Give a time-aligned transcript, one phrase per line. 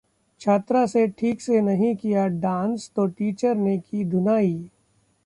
[0.41, 4.69] छात्रा से ठीक से नहीं किया डांस तो टीचर ने की धुनाई